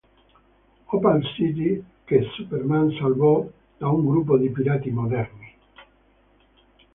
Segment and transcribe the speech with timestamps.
[0.87, 5.55] Opal City che Superman salvò da un gruppo di pirati moderni.